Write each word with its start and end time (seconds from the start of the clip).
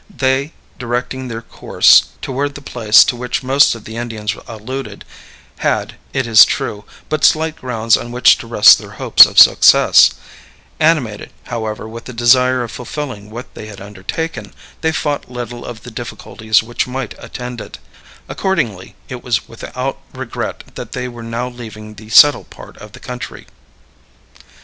They, 0.09 0.53
directing 0.79 1.27
their 1.27 1.43
course 1.43 2.05
toward 2.23 2.55
the 2.55 2.59
place 2.61 3.03
to 3.03 3.15
which 3.15 3.43
most 3.43 3.75
of 3.75 3.83
the 3.83 3.97
Indians 3.97 4.33
alluded, 4.47 5.05
had, 5.57 5.93
it 6.11 6.25
is 6.25 6.43
true, 6.43 6.85
but 7.07 7.23
slight 7.23 7.55
grounds 7.57 7.95
on 7.95 8.11
which 8.11 8.39
to 8.39 8.47
rest 8.47 8.79
their 8.79 8.93
hopes 8.97 9.27
of 9.27 9.37
success; 9.37 10.09
animated, 10.79 11.31
however, 11.43 11.87
with 11.87 12.05
the 12.05 12.13
desire 12.13 12.63
of 12.63 12.71
fulfilling 12.71 13.29
what 13.29 13.53
they 13.53 13.67
had 13.67 13.79
undertaken, 13.79 14.55
they 14.81 14.91
thought 14.91 15.29
little 15.29 15.63
of 15.63 15.83
the 15.83 15.91
difficulties 15.91 16.63
which 16.63 16.87
might 16.87 17.13
attend 17.19 17.61
it: 17.61 17.77
accordingly, 18.27 18.95
it 19.07 19.23
was 19.23 19.47
without 19.47 19.99
regret 20.15 20.63
that 20.73 20.93
they 20.93 21.07
were 21.07 21.21
now 21.21 21.47
leaving 21.47 21.93
the 21.93 22.09
settled 22.09 22.49
part 22.49 22.75
of 22.77 22.93
the 22.93 22.99
country. 22.99 23.45